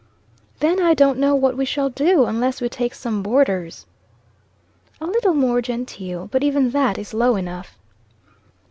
[0.61, 3.85] "Then I don't know what we shall do, unless we take some boarders."
[4.99, 6.27] "A little more genteel.
[6.31, 7.77] But even that is low enough."